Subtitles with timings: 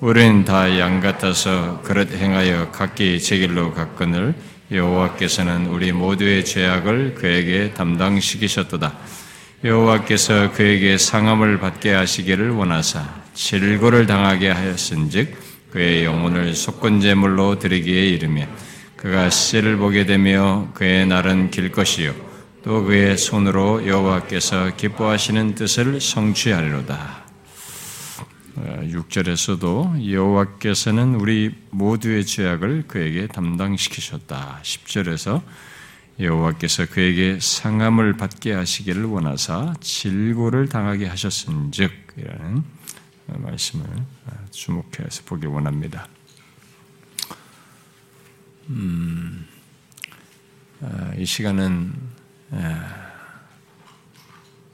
[0.00, 4.32] 우리는 다 양 같아서 그릇 행하여 각기 제 길로 갔거늘
[4.70, 8.94] 여호와께서는 우리 모두의 죄악을 그에게 담당시키셨도다.
[9.64, 15.36] 여호와께서 그에게 상함을 받게 하시기를 원하사 질고를 당하게 하였은즉
[15.72, 18.46] 그의 영혼을 속건 제물로 드리기에 이르며
[18.96, 22.14] 그가 씨를 보게 되며 그의 날은 길 것이요
[22.62, 27.17] 또 그의 손으로 여호와께서 기뻐하시는 뜻을 성취하리로다.
[28.64, 34.60] 6절에서도 여호와께서는 우리 모두의 죄악을 그에게 담당시키셨다.
[34.62, 35.42] 10절에서
[36.20, 42.64] 여호와께서 그에게 상함을 받게 하시기를 원하사 질고를 당하게 하셨은즉 이라는
[43.26, 43.84] 말씀을
[44.50, 46.08] 주목해서 보기 원합니다.
[48.70, 49.46] 음,
[51.16, 51.92] 이 시간은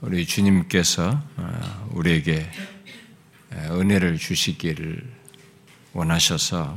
[0.00, 1.22] 우리 주님께서
[1.90, 2.50] 우리에게
[3.54, 5.02] 은혜를 주시기를
[5.92, 6.74] 원하셔서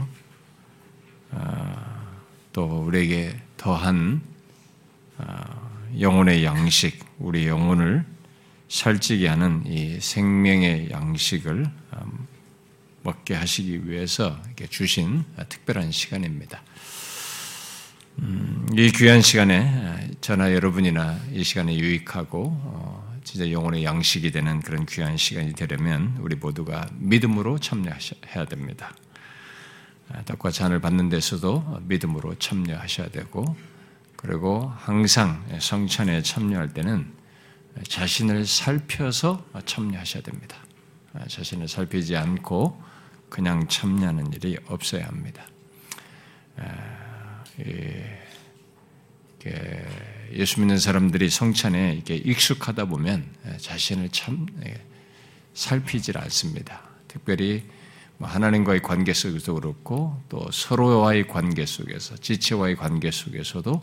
[2.54, 4.22] 또 우리에게 더한
[6.00, 8.06] 영혼의 양식, 우리 영혼을
[8.70, 11.66] 살찌게 하는 이 생명의 양식을
[13.04, 14.38] 먹게 하시기 위해서
[14.70, 16.62] 주신 특별한 시간입니다.
[18.20, 24.86] 음, 이 귀한 시간에 저나 여러분이나 이 시간에 유익하고 어, 진짜 영혼의 양식이 되는 그런
[24.86, 28.96] 귀한 시간이 되려면 우리 모두가 믿음으로 참여해야 됩니다.
[30.08, 33.58] 아, 떡과 잔을 받는 데서도 믿음으로 참여하셔야 되고
[34.16, 37.12] 그리고 항상 성찬에 참여할 때는
[37.90, 40.56] 자신을 살펴서 참여하셔야 됩니다.
[41.12, 42.82] 아, 자신을 살피지 않고
[43.28, 45.46] 그냥 참여하는 일이 없어야 합니다.
[46.56, 47.44] 아,
[50.34, 54.82] 예수 믿는 사람들이 성찬에 이렇게 익숙하다 보면 예, 자신을 참 예,
[55.54, 56.82] 살피질 않습니다.
[57.08, 57.64] 특별히
[58.18, 63.82] 뭐 하나님과의 관계 속에서 그렇고 또 서로와의 관계 속에서 지체와의 관계 속에서도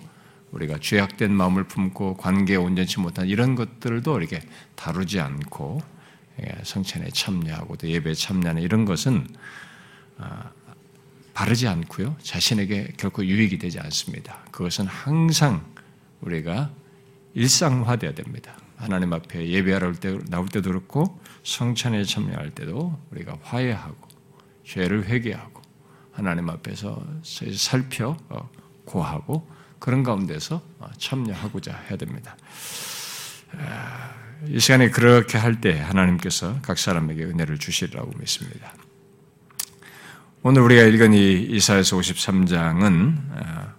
[0.50, 4.41] 우리가 죄악된 마음을 품고 관계에 온전치 못한 이런 것들도 이렇게
[4.77, 5.81] 다루지 않고
[6.43, 9.27] 예, 성찬에 참여하고 또 예배에 참여하는 이런 것은
[10.19, 10.50] 아,
[11.33, 12.16] 바르지 않고요.
[12.22, 14.44] 자신에게 결코 유익이 되지 않습니다.
[14.53, 15.73] 그것은 항상
[16.24, 16.70] 우리가
[17.34, 18.56] 일상화되어야 됩니다.
[18.76, 23.96] 하나님 앞에 예배하러 때, 나올 때도 그렇고 성찬에 참여할 때도 우리가 화해하고
[24.64, 25.62] 죄를 회개하고
[26.12, 27.04] 하나님 앞에서
[27.56, 28.48] 살펴 어,
[28.84, 29.48] 고하고
[29.78, 32.36] 그런 가운데서 어, 참여하고자 해야 됩니다.
[34.48, 38.74] 이 시간에 그렇게 할 때 하나님께서 각 사람에게 은혜를 주시리라고 믿습니다.
[40.42, 43.73] 오늘 우리가 읽은 이 이사에서 53장은 어,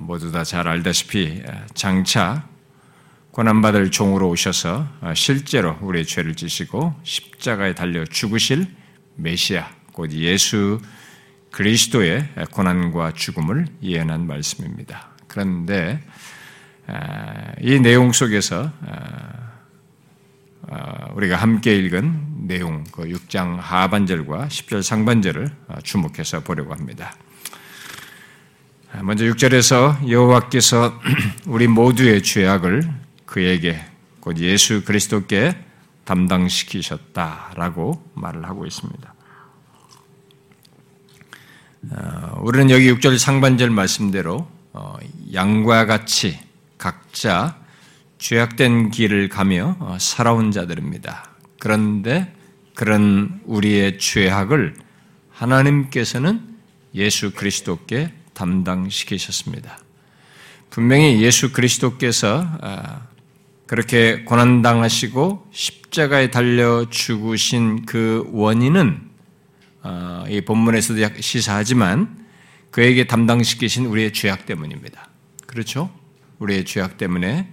[0.00, 2.48] 모두 다 잘 알다시피 어, 장차
[3.30, 8.66] 고난받을 종으로 오셔서 어, 실제로 우리의 죄를 지시고 십자가에 달려 죽으실
[9.16, 10.80] 메시아, 곧 예수
[11.50, 15.10] 그리스도의 고난과 죽음을 예언한 말씀입니다.
[15.26, 16.00] 그런데
[17.60, 18.70] 이 내용 속에서
[21.14, 25.50] 우리가 함께 읽은 내용, 그 6장 하반절과 10절 상반절을
[25.82, 27.14] 주목해서 보려고 합니다.
[29.02, 31.00] 먼저 6절에서 여호와께서
[31.46, 32.88] 우리 모두의 죄악을
[33.26, 33.84] 그에게
[34.20, 35.56] 곧 예수 그리스도께
[36.04, 39.14] 담당시키셨다라고 말을 하고 있습니다.
[41.90, 44.96] 어, 우리는 여기 6절 상반절 말씀대로 어,
[45.32, 46.38] 양과 같이
[46.78, 47.58] 각자
[48.18, 51.30] 죄악된 길을 가며 어, 살아온 자들입니다.
[51.60, 52.34] 그런데
[52.74, 54.74] 그런 우리의 죄악을
[55.30, 56.56] 하나님께서는
[56.94, 59.80] 예수 그리스도께 담당시키셨습니다.
[60.70, 63.02] 분명히 예수 그리스도께서 아,
[63.66, 69.10] 그렇게 고난당하시고 십자가에 달려 죽으신 그 원인은
[69.82, 72.26] 아, 이 본문에서도 시사하지만
[72.70, 75.08] 그에게 담당시키신 우리의 죄악 때문입니다.
[75.46, 75.90] 그렇죠?
[76.38, 77.52] 우리의 죄악 때문에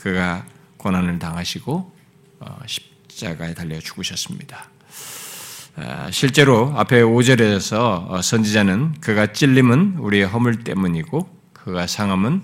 [0.00, 0.44] 그가
[0.76, 1.96] 고난을 당하시고
[2.40, 4.68] 어, 십자가에 달려 죽으셨습니다.
[5.80, 12.42] 아, 실제로 앞에 5절에서 어, 선지자는 그가 찔림은 우리의 허물 때문이고 그가 상함은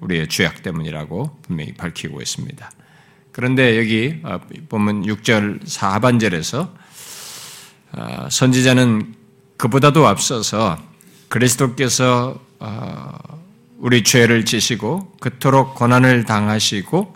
[0.00, 2.70] 우리의 죄악 때문이라고 분명히 밝히고 있습니다.
[3.32, 4.40] 그런데 여기 어,
[4.70, 6.70] 보면 6절 4반절에서
[7.92, 9.14] 어, 선지자는
[9.58, 10.78] 그보다도 앞서서
[11.28, 12.40] 그리스도께서
[13.78, 17.14] 우리 죄를 지시고 그토록 고난을 당하시고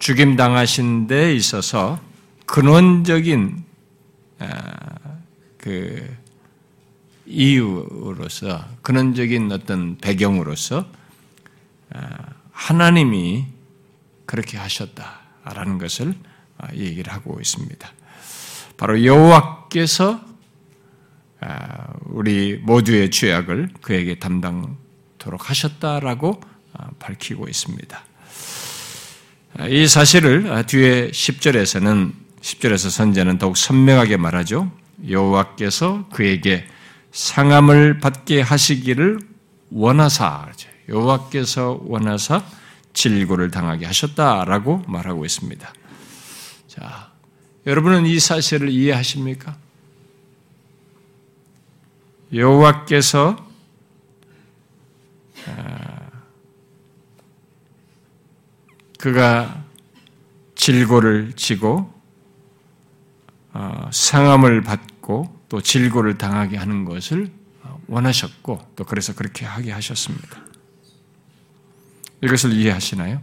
[0.00, 2.00] 죽임 당하신 데 있어서
[2.46, 3.67] 근원적인 아,
[5.58, 6.16] 그
[7.28, 10.88] 이유로서 근원적인 어떤 배경으로서
[11.92, 12.16] 아,
[12.52, 13.46] 하나님이
[14.24, 16.14] 그렇게 하셨다라는 것을
[16.56, 17.92] 아, 얘기를 하고 있습니다.
[18.76, 20.20] 바로 여호와께서
[21.40, 26.40] 아, 우리 모두의 죄악을 그에게 담당토록 하셨다라고
[26.72, 28.04] 아, 밝히고 있습니다.
[29.58, 34.70] 아, 이 사실을 뒤에 10절에서는 10절에서 선제는 더욱 선명하게 말하죠.
[35.06, 36.66] 여호와께서 그에게
[37.12, 39.18] 상함을 받게 하시기를
[39.70, 40.48] 원하사
[40.88, 42.42] 여호와께서 원하사
[42.94, 45.72] 질고를 당하게 하셨다라고 말하고 있습니다.
[46.68, 47.12] 자,
[47.66, 49.56] 여러분은 이 사실을 이해하십니까?
[52.32, 53.36] 여호와께서
[55.46, 56.10] 아,
[58.98, 59.64] 그가
[60.54, 61.97] 질고를 지고 어,
[63.90, 67.30] 상함을 받고 또 질고를 당하게 하는 것을
[67.86, 70.44] 원하셨고 또 그래서 그렇게 하게 하셨습니다.
[72.22, 73.22] 이것을 이해하시나요?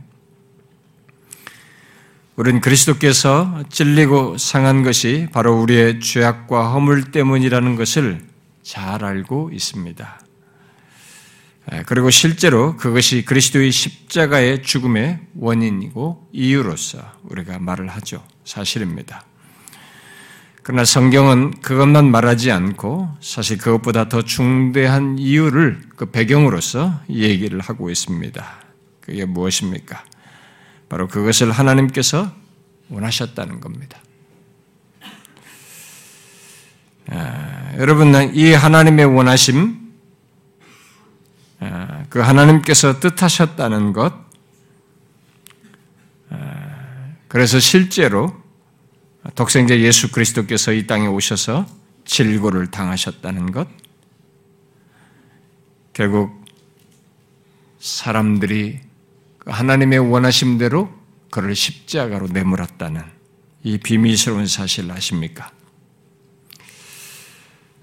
[2.35, 8.25] 우리는 그리스도께서 찔리고 상한 것이 바로 우리의 죄악과 허물 때문이라는 것을
[8.61, 10.21] 잘 알고 있습니다.
[11.85, 18.23] 그리고 실제로 그것이 그리스도의 십자가의 죽음의 원인이고 이유로서 우리가 말을 하죠.
[18.43, 19.23] 사실입니다.
[20.67, 28.43] 그러나 성경은 그것만 말하지 않고 사실 그것보다 더 중대한 이유를 그 배경으로서 얘기를 하고 있습니다.
[28.99, 30.03] 그게 무엇입니까?
[30.89, 32.33] 바로 그것을 하나님께서
[32.89, 33.99] 원하셨다는 겁니다.
[37.11, 39.77] 아, 여러분, 이 하나님의 원하심,
[41.59, 44.15] 아, 그 하나님께서 뜻하셨다는 것,
[46.31, 48.44] 아, 그래서 실제로
[49.33, 51.65] 독생자 예수 그리스도께서 이 땅에 오셔서
[52.05, 53.67] 질고를 당하셨다는 것,
[55.93, 56.45] 결국
[57.79, 58.79] 사람들이
[59.39, 60.89] 그 하나님의 원하심대로
[61.31, 63.01] 그를 십자가로 내몰았다는
[63.63, 65.51] 이 비밀스러운 사실을 아십니까?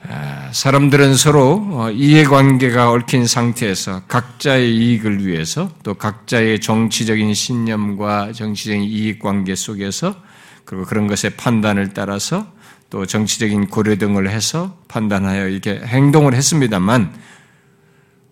[0.05, 8.83] 아, 사람들은 서로 어, 이해관계가 얽힌 상태에서 각자의 이익을 위해서 또 각자의 정치적인 신념과 정치적인
[8.83, 10.17] 이익관계 속에서
[10.65, 12.53] 그리고 그런 것의 판단을 따라서
[12.91, 17.15] 또 정치적인 고려 등을 해서 판단하여 이렇게 행동을 했습니다만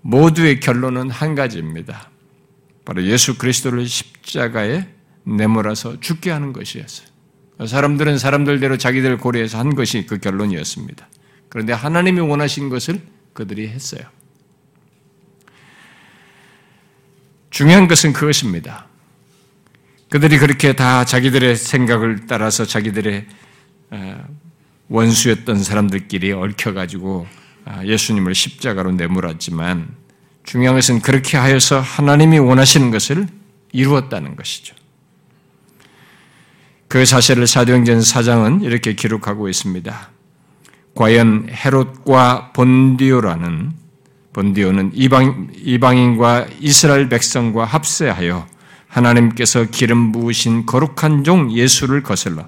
[0.02, 2.10] 모두의 결론은 한 가지입니다.
[2.84, 4.86] 바로 예수 그리스도를 십자가에
[5.24, 7.08] 내몰아서 죽게 하는 것이었어요.
[7.66, 11.08] 사람들은 사람들대로 자기들 고려해서 한 것이 그 결론이었습니다.
[11.48, 13.00] 그런데 하나님이 원하신 것을
[13.32, 14.02] 그들이 했어요.
[17.50, 18.89] 중요한 것은 그것입니다.
[20.10, 23.26] 그들이 그렇게 다 자기들의 생각을 따라서 자기들의
[23.90, 24.24] 어,
[24.88, 27.26] 원수였던 사람들끼리 얽혀가지고
[27.64, 29.88] 아, 예수님을 십자가로 내몰았지만
[30.42, 33.28] 중요한 것은 그렇게 하여서 하나님이 원하시는 것을
[33.72, 34.74] 이루었다는 것이죠.
[36.88, 40.10] 그 사실을 사도행전 4장은 이렇게 기록하고 있습니다.
[40.96, 43.72] 과연 헤롯과 본디오라는
[44.32, 48.48] 본디오는 이방, 이방인과 이스라엘 백성과 합세하여
[48.90, 52.46] 하나님께서 기름 부으신 거룩한 종 예수를 거슬러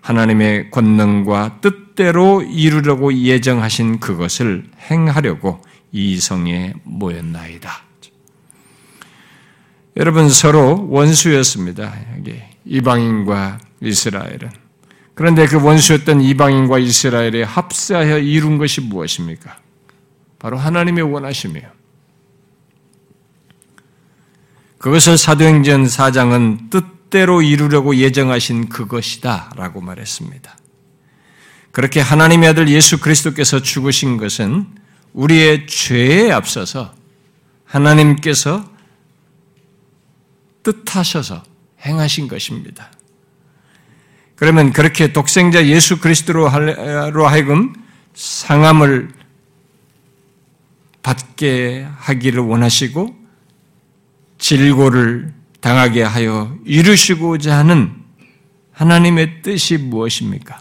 [0.00, 5.60] 하나님의 권능과 뜻대로 이루려고 예정하신 그것을 행하려고
[5.92, 7.70] 이 성에 모였나이다.
[9.96, 11.94] 여러분 서로 원수였습니다.
[12.64, 14.50] 이방인과 이스라엘은.
[15.14, 19.56] 그런데 그 원수였던 이방인과 이스라엘에 합사하여 이룬 것이 무엇입니까?
[20.38, 21.83] 바로 하나님의 원하심이에요.
[24.84, 30.58] 그것을 사도행전 4장은 뜻대로 이루려고 예정하신 그것이다 라고 말했습니다.
[31.72, 34.66] 그렇게 하나님의 아들 예수 그리스도께서 죽으신 것은
[35.14, 36.94] 우리의 죄에 앞서서
[37.64, 38.70] 하나님께서
[40.62, 41.42] 뜻하셔서
[41.80, 42.92] 행하신 것입니다.
[44.36, 46.46] 그러면 그렇게 독생자 예수 그리스도로
[47.26, 47.72] 하여금
[48.12, 49.14] 상함을
[51.02, 53.23] 받게 하기를 원하시고
[54.44, 55.32] 질고를
[55.62, 57.94] 당하게 하여 이루시고자 하는
[58.72, 60.58] 하나님의 뜻이 무엇입니까?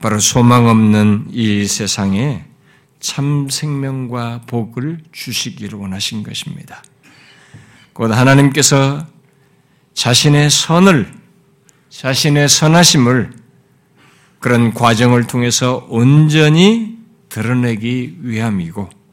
[0.00, 2.44] 바로 소망 없는 이 세상에
[3.00, 6.84] 참 생명과 복을 주시기를 원하신 것입니다.
[7.94, 9.06] 곧 하나님께서
[9.94, 11.10] 자신의 선을,
[11.88, 13.32] 자신의 선하심을
[14.40, 16.98] 그런 과정을 통해서 온전히
[17.30, 19.03] 드러내기 위함이고,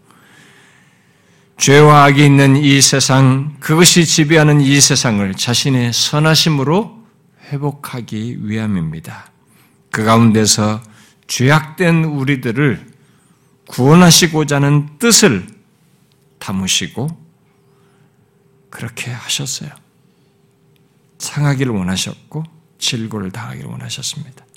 [1.61, 7.05] 죄와 악이 있는 이 세상, 그것이 지배하는 이 세상을 자신의 선하심으로
[7.51, 9.29] 회복하기 위함입니다.
[9.91, 10.81] 그 가운데서
[11.27, 12.83] 죄악된 우리들을
[13.67, 15.45] 구원하시고자 하는 뜻을
[16.39, 17.09] 담으시고
[18.71, 19.69] 그렇게 하셨어요.
[21.19, 22.43] 상하기를 원하셨고
[22.79, 24.47] 질고를 당하기를 원하셨습니다.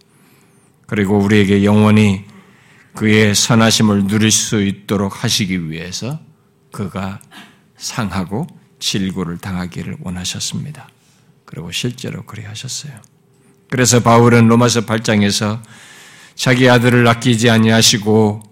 [0.87, 2.25] 그리고 우리에게 영원히
[2.95, 6.19] 그의 선하심을 누릴 수 있도록 하시기 위해서
[6.75, 7.21] 그가
[7.77, 8.49] 상하고
[8.81, 10.89] 질고를 당하기를 원하셨습니다.
[11.45, 12.93] 그리고 실제로 그리 하셨어요.
[13.71, 15.63] 그래서 바울은 로마서 8장에서
[16.35, 18.43] 자기 아들을 아끼지 아니하시고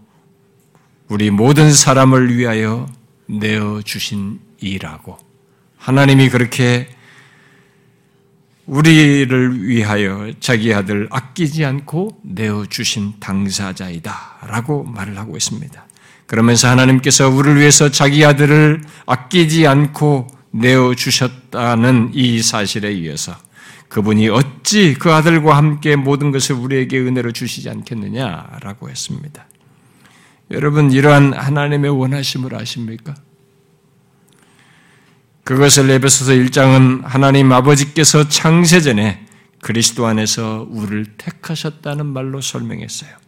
[1.09, 2.88] 우리 모든 사람을 위하여
[3.26, 5.19] 내어 주신 이라고
[5.76, 6.88] 하나님이 그렇게
[8.67, 15.87] 우리를 위하여 자기 아들 아끼지 않고 내어 주신 당사자이다라고 말을 하고 있습니다.
[16.26, 23.37] 그러면서 하나님께서 우리를 위해서 자기 아들을 아끼지 않고 내어 주셨다는 이 사실에 의해서
[23.88, 29.47] 그분이 어찌 그 아들과 함께 모든 것을 우리에게 은혜로 주시지 않겠느냐라고 했습니다.
[30.50, 33.14] 여러분 이러한 하나님의 원하심을 아십니까?
[35.45, 39.26] 그것을 에베소서 1장은 하나님 아버지께서 창세전에
[39.61, 43.22] 그리스도 안에서 우리를 택하셨다는 말로 설명했어요.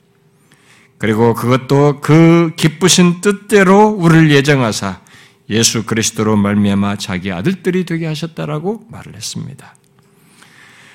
[0.99, 5.01] 그리고 그것도 그 기쁘신 뜻대로 우리를 예정하사
[5.51, 9.75] 예수 그리스도로 말미암아 자기 아들들이 되게 하셨다라고 말을 했습니다.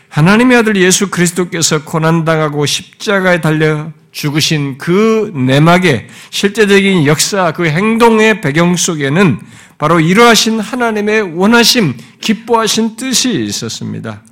[0.10, 8.76] 하나님의 아들 예수 그리스도께서 고난당하고 십자가에 달려 죽으신 그 내막의 실제적인 역사, 그 행동의 배경
[8.76, 9.40] 속에는
[9.78, 14.24] 바로 이러하신 하나님의 원하심, 기뻐하신 뜻이 있었습니다.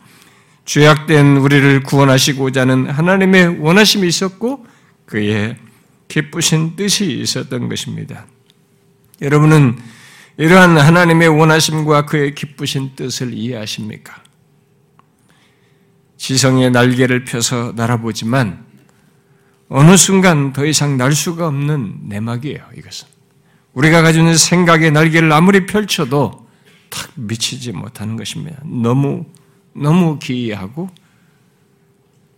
[0.66, 4.66] 죄악된 우리를 구원하시고자 하는 하나님의 원하심이 있었고
[5.08, 5.58] 그의
[6.08, 8.28] 기쁘신 뜻이 있었던 것입니다.
[9.22, 9.80] 여러분은
[10.38, 14.22] 이러한 하나님의 원하심과 그의 기쁘신 뜻을 이해하십니까?
[16.18, 18.66] 지성의 날개를 펴서 날아보지만
[19.70, 23.08] 어느 순간 더 이상 날 수가 없는 내막이에요, 이것은.
[23.74, 26.48] 우리가 가지고 있는 생각의 날개를 아무리 펼쳐도
[26.90, 28.62] 탁 미치지 못하는 것입니다.
[28.66, 29.26] 너무,
[29.74, 30.90] 너무 기이하고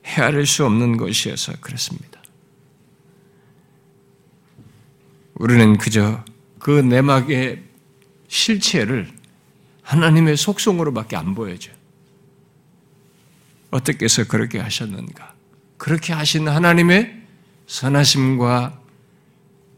[0.05, 2.18] 헤아릴 수 없는 것이어서 그렇습니다.
[5.39, 6.23] 우리는 그저
[6.59, 7.63] 그 내막의
[8.27, 9.09] 실체를
[9.81, 11.73] 하나님의 속성으로밖에 안 보여줘요.
[13.71, 15.33] 어떻게 해서 그렇게 하셨는가?
[15.77, 17.21] 그렇게 하신 하나님의
[17.67, 18.79] 선하심과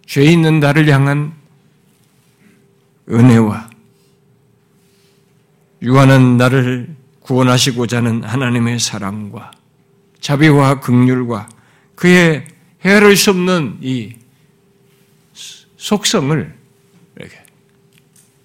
[0.07, 1.33] 죄 있는 나를 향한
[3.07, 3.69] 은혜와
[5.83, 9.51] 유한한 나를 구원하시고자 하는 하나님의 사랑과
[10.19, 11.49] 자비와 극률과
[11.95, 12.45] 그의
[12.83, 14.15] 헤아릴 수 없는 이
[15.81, 16.55] 속성을
[17.17, 17.35] 이렇게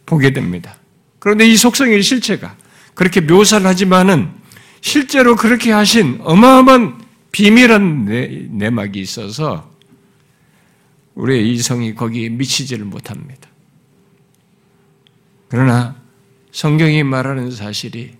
[0.07, 0.76] 보게 됩니다.
[1.19, 2.57] 그런데 이 속성의 실체가
[2.95, 4.33] 그렇게 묘사를 하지만은
[4.81, 8.07] 실제로 그렇게 하신 어마어마한 비밀한
[8.52, 9.71] 내막이 있어서
[11.14, 13.50] 우리의 이성이 거기에 미치지를 못합니다.
[15.49, 15.95] 그러나
[16.52, 18.14] 성경이 말하는 사실이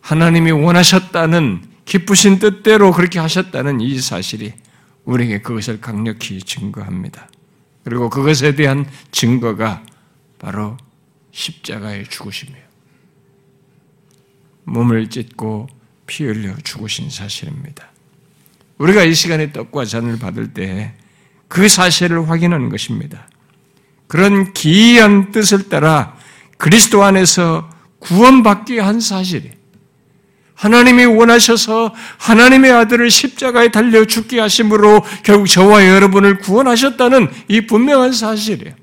[0.00, 4.52] 하나님이 원하셨다는 기쁘신 뜻대로 그렇게 하셨다는 이 사실이
[5.04, 7.28] 우리에게 그것을 강력히 증거합니다.
[7.84, 9.82] 그리고 그것에 대한 증거가
[10.38, 10.76] 바로
[11.32, 12.64] 십자가의 죽으심이에요.
[14.64, 15.68] 몸을 찢고
[16.06, 17.90] 피 흘려 죽으신 사실입니다.
[18.78, 20.94] 우리가 이 시간에 떡과 잔을 받을 때
[21.50, 23.28] 그 사실을 확인하는 것입니다.
[24.06, 26.16] 그런 기이한 뜻을 따라
[26.58, 27.68] 그리스도 안에서
[27.98, 29.50] 구원받게 한 사실이
[30.60, 38.74] 하나님이 원하셔서 하나님의 아들을 십자가에 달려 죽게 하심으로 결국 저와 여러분을 구원하셨다는 이 분명한 사실이에요.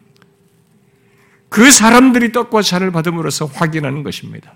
[1.50, 4.55] 그 사람들이 떡과 잔을 받음으로써 확인하는 것입니다.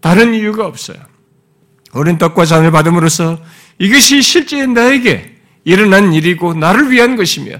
[0.00, 0.98] 다른 이유가 없어요.
[1.92, 3.40] 우리는 떡과 잔을 받음으로써
[3.80, 7.56] 이것이 실제 나에게 일어난 일이고 나를 위한 것이며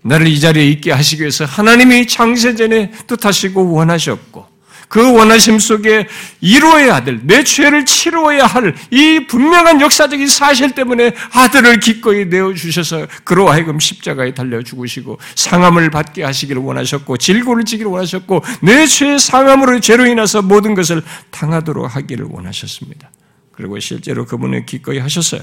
[0.00, 4.51] 나를 이 자리에 있게 하시기 위해서 하나님이 창세전에 뜻하시고 원하셨고
[4.92, 6.06] 그 원하심 속에
[6.42, 13.48] 이루어야 아들, 내 죄를 치루어야 할 이 분명한 역사적인 사실 때문에 아들을 기꺼이 내어주셔서 그로
[13.48, 20.06] 하여금 십자가에 달려 죽으시고 상함을 받게 하시기를 원하셨고 질고를 지기를 원하셨고 내 죄의 상함으로 죄로
[20.06, 23.10] 인해서 모든 것을 당하도록 하기를 원하셨습니다.
[23.52, 25.42] 그리고 실제로 그분은 기꺼이 하셨어요.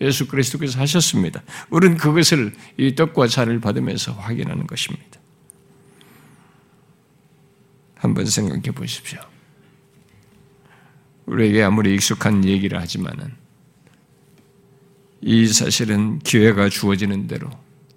[0.00, 1.42] 예수 그리스도께서 하셨습니다.
[1.70, 5.19] 우리는 그것을 이 떡과 잔을 받으면서 확인하는 것입니다.
[8.00, 9.20] 한번 생각해 보십시오.
[11.26, 13.34] 우리에게 아무리 익숙한 얘기를 하지만은
[15.20, 17.50] 이 사실은 기회가 주어지는 대로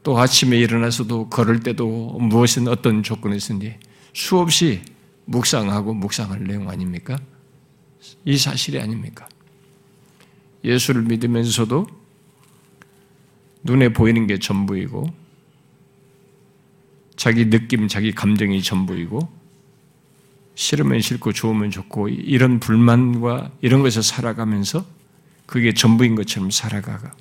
[0.04, 3.78] 또 아침에 일어나서도 걸을 때도 무엇은 어떤 조건이 있든지
[4.12, 4.82] 수없이
[5.24, 7.18] 묵상하고 묵상할 내용 아닙니까?
[8.26, 9.30] 이 사실이 아닙니까?
[10.66, 11.88] 예수를 믿으면서도
[13.64, 15.08] 눈에 보이는 게 전부이고
[17.16, 19.43] 자기 느낌, 자기 감정이 전부이고
[20.56, 24.86] 싫으면 싫고 좋으면 좋고 이런 불만과 이런 것을 살아가면서
[25.46, 27.16] 그게 전부인 것처럼 살아가가.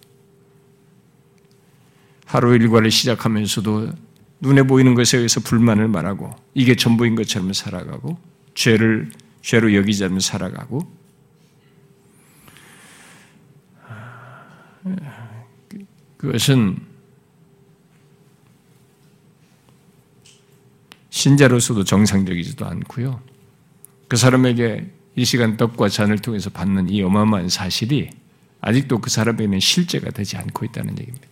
[2.27, 3.93] 하루 일과를 시작하면서도
[4.41, 8.19] 눈에 보이는 것에 의해서 불만을 말하고 이게 전부인 것처럼 살아가고
[8.55, 9.11] 죄를
[9.43, 10.81] 죄로 여기지 않으면 살아가고
[16.17, 16.92] 그것은
[21.13, 23.21] 신자로서도 정상적이지도 않고요.
[24.09, 28.09] 그 사람에게 이 시간 떡과 잔을 통해서 받는 이 어마어마한 사실이
[28.63, 31.29] 아직도 그 사람에게는 실제가 되지 않고 있다는 얘기입니다.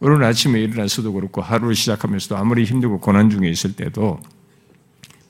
[0.00, 4.20] 오늘 아침에 일어나서도 그렇고 하루를 시작하면서도 아무리 힘들고 고난 중에 있을 때도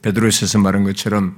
[0.02, 1.36] 베드로에서 말한 것처럼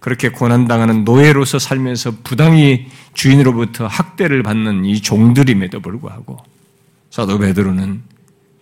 [0.00, 6.38] 그렇게 고난당하는 노예로서 살면서 부당히 주인으로부터 학대를 받는 이 종들임에도 불구하고
[7.10, 8.02] 사도 베드로는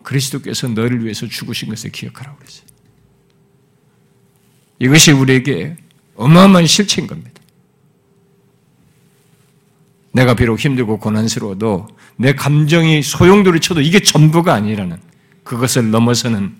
[0.02, 2.71] 그리스도께서 너를 위해서 죽으신 것을 기억하라고 그랬어요.
[4.82, 5.76] 이것이 우리에게
[6.16, 7.30] 어마어마한 실체인 겁니다.
[10.10, 11.86] 내가 비록 힘들고 고난스러워도
[12.16, 14.98] 내 감정이 소용돌이 쳐도 이게 전부가 아니라는
[15.44, 16.56] 그것을 넘어서는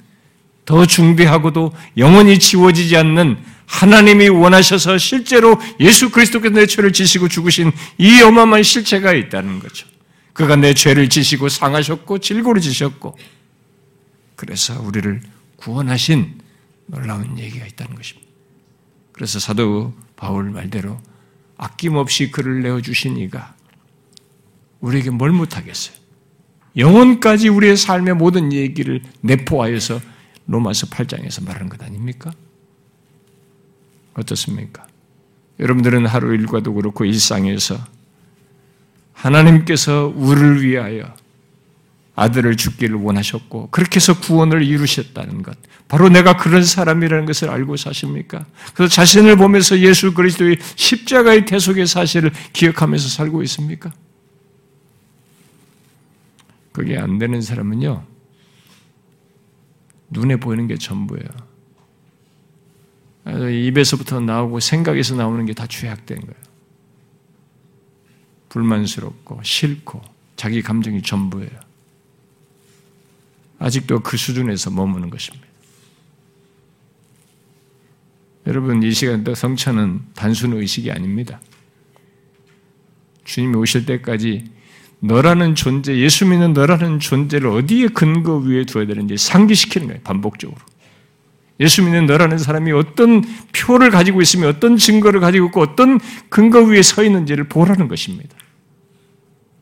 [0.65, 8.23] 더 중대하고도 영원히 지워지지 않는 하나님이 원하셔서 실제로 예수 그리스도께서 내 죄를 지시고 죽으신 이
[8.23, 9.89] 어마어마한 실체가 있다는 거죠.
[10.33, 13.19] 그가 내 죄를 지시고 상하셨고 질고를 지셨고
[14.37, 15.21] 그래서 우리를
[15.57, 16.41] 구원하신
[16.87, 18.29] 놀라운 얘기가 있다는 것입니다.
[19.13, 21.01] 그래서 사도 바울 말대로
[21.57, 23.55] 아낌없이 그를 내어주신 이가
[24.81, 25.97] 우리에게 뭘 못하겠어요?
[26.77, 30.01] 영혼까지 우리의 삶의 모든 얘기를 내포하여서
[30.47, 32.33] 로마서 8장에서 말하는 것 아닙니까?
[34.15, 34.87] 어떻습니까?
[35.61, 37.79] 여러분들은 하루 일과도 그렇고 일상에서
[39.13, 41.15] 하나님께서 우리를 위하여
[42.15, 45.57] 아들을 죽기를 원하셨고 그렇게 해서 구원을 이루셨다는 것.
[45.89, 48.45] 바로 내가 그런 사람이라는 것을 알고 사십니까?
[48.75, 53.91] 그래서 자신을 보면서 예수 그리스도의 십자가의 대속의 사실을 기억하면서 살고 있습니까?
[56.73, 58.05] 그게 안 되는 사람은요.
[60.11, 61.29] 눈에 보이는 게 전부예요.
[63.51, 66.43] 입에서부터 나오고 생각에서 나오는 게 다 죄악된 거예요.
[68.49, 70.03] 불만스럽고 싫고
[70.37, 71.72] 자기 감정이 전부예요.
[73.63, 75.47] 아직도 그 수준에서 머무는 것입니다.
[78.49, 81.41] 여러분, 이 시간 도 성찬은 단순 의식이 아닙니다.
[83.25, 84.47] 주님이 오실 때까지
[84.99, 90.59] 너라는 존재, 예수 믿는 너라는 존재를 어디에 근거 위에 두어야 되는지 상기시키는 거예요, 반복적으로.
[91.61, 93.23] 예수 믿는 너라는 사람이 어떤
[93.55, 98.37] 표를 가지고 있으며 어떤 증거를 가지고 있고 어떤 근거 위에 서 있는지를 보라는 것입니다.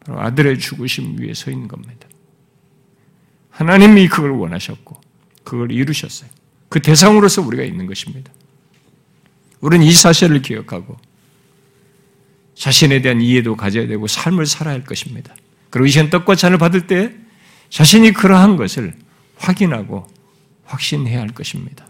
[0.07, 2.10] 바로 아들의 죽으심 위에 서 있는 겁니다.
[3.51, 5.01] 하나님이 그걸 원하셨고
[5.45, 6.31] 그걸 이루셨어요.
[6.69, 8.33] 그 대상으로서 우리가 있는 것입니다.
[9.61, 10.97] 우리는 이 사실을 기억하고
[12.55, 15.35] 자신에 대한 이해도 가져야 되고 삶을 살아야 할 것입니다.
[15.71, 17.15] 그리고 이 시간 떡과 잔을 받을 때
[17.71, 18.95] 자신이 그러한 것을
[19.37, 20.07] 확인하고
[20.65, 21.87] 확신해야 할 것입니다.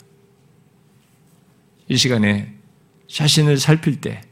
[1.88, 2.54] 이 시간에
[3.08, 4.22] 자신을 살필 때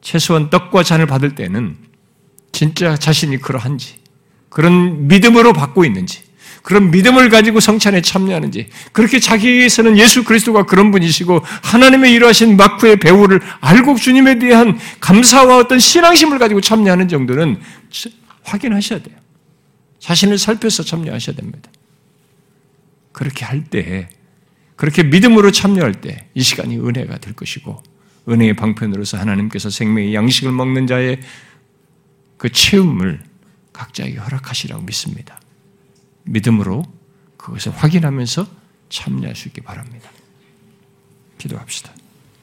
[0.00, 1.76] 최소한 떡과 잔을 받을 때는
[2.52, 3.98] 진짜 자신이 그러한지
[4.48, 6.22] 그런 믿음으로 받고 있는지
[6.68, 13.40] 그런 믿음을 가지고 성찬에 참여하는지 그렇게 자기에서는 예수 그리스도가 그런 분이시고 하나님의 이러하신 마크의 배우를
[13.62, 17.58] 알고 주님에 대한 감사와 어떤 신앙심을 가지고 참여하는 정도는
[18.42, 19.16] 확인하셔야 돼요.
[19.98, 21.70] 자신을 살펴서 참여하셔야 됩니다.
[23.12, 24.10] 그렇게 할 때,
[24.76, 27.82] 그렇게 믿음으로 참여할 때 이 시간이 은혜가 될 것이고
[28.28, 31.20] 은혜의 방편으로서 하나님께서 생명의 양식을 먹는 자의
[32.36, 33.20] 그 체험을
[33.72, 35.40] 각자에게 허락하시라고 믿습니다.
[36.28, 36.84] 믿음으로
[37.36, 38.46] 그것을 확인하면서
[38.88, 40.10] 참여할 수 있기 바랍니다.
[41.38, 41.92] 기도합시다.